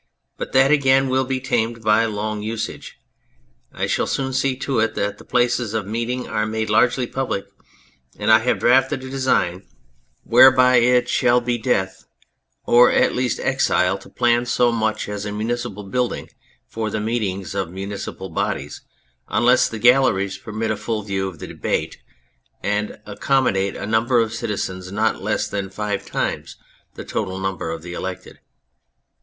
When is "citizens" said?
24.33-24.91